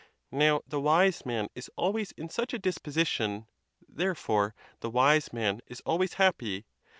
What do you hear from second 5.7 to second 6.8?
always happy.